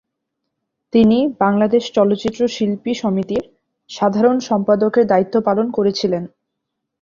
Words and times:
তিনি 0.93 1.17
বাংলাদেশ 1.39 1.83
চলচ্চিত্র 1.93 2.41
শিল্পী 2.47 2.91
সমিতির 2.95 3.43
সাধারণ 3.89 4.37
সম্পাদকের 4.49 5.05
দায়িত্ব 5.07 5.35
পালন 5.47 5.67
করেছিলেন। 5.71 6.23